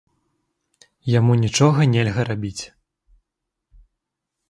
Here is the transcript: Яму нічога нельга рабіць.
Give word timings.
Яму 1.19 1.33
нічога 1.43 1.81
нельга 1.93 2.21
рабіць. 2.33 2.63